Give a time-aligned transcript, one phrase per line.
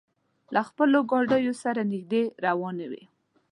[0.53, 3.03] له خپلو ګاډیو سره نږدې روانې وې.